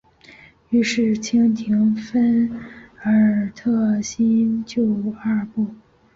[0.71, 2.55] 于是清廷分土
[3.03, 4.81] 尔扈特为新旧
[5.23, 5.75] 二部。